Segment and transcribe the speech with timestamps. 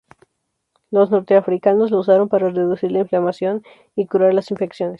[0.89, 3.61] Los norteafricanos lo usaron para reducir la inflamación
[3.95, 4.89] y curar las infecciones.